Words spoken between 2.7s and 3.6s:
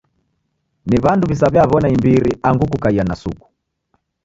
kukaia na suku.